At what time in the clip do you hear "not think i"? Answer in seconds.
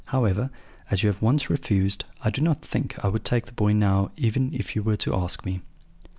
2.41-3.07